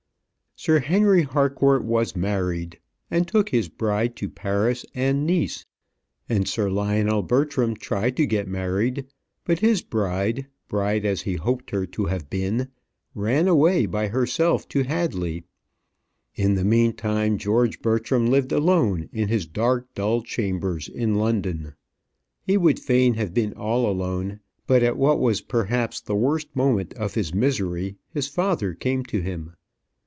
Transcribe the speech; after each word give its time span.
Sir 0.53 0.77
Henry 0.77 1.23
Harcourt 1.23 1.83
was 1.83 2.15
married 2.15 2.77
and 3.09 3.27
took 3.27 3.49
his 3.49 3.67
bride 3.67 4.15
to 4.17 4.29
Paris 4.29 4.85
and 4.93 5.25
Nice; 5.25 5.65
and 6.29 6.47
Sir 6.47 6.69
Lionel 6.69 7.23
Bertram 7.23 7.75
tried 7.75 8.15
to 8.17 8.27
get 8.27 8.47
married, 8.47 9.07
but 9.43 9.57
his 9.57 9.81
bride 9.81 10.45
bride 10.67 11.03
as 11.03 11.23
he 11.23 11.33
hoped 11.33 11.71
her 11.71 11.87
to 11.87 12.05
have 12.05 12.29
been 12.29 12.67
ran 13.15 13.47
away 13.47 13.87
by 13.87 14.09
herself 14.09 14.67
to 14.69 14.83
Hadley. 14.83 15.45
In 16.35 16.53
the 16.53 16.65
meantime 16.65 17.39
George 17.39 17.81
Bertram 17.81 18.27
lived 18.27 18.51
alone 18.51 19.09
in 19.11 19.29
his 19.29 19.47
dark 19.47 19.91
dull 19.95 20.21
chambers 20.21 20.87
in 20.87 21.15
London. 21.15 21.73
He 22.43 22.55
would 22.55 22.79
fain 22.79 23.15
have 23.15 23.33
been 23.33 23.53
all 23.53 23.89
alone; 23.89 24.41
but 24.67 24.83
at 24.83 24.95
what 24.95 25.19
was 25.19 25.41
perhaps 25.41 25.99
the 25.99 26.15
worst 26.15 26.55
moment 26.55 26.93
of 26.93 27.15
his 27.15 27.33
misery, 27.33 27.95
his 28.11 28.27
father 28.27 28.75
came 28.75 29.03
to 29.05 29.21
him. 29.21 29.53